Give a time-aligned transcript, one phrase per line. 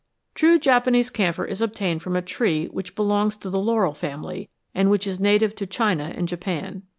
[0.33, 4.89] True Japanese camphor is obtained from a tree which belongs to the laurel family, and
[4.89, 6.81] which is native to China and Japan.